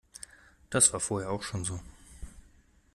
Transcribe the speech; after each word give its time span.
Das 0.71 0.93
war 0.93 0.99
vorher 0.99 1.29
auch 1.29 1.43
schon 1.43 1.63
so. 1.63 1.79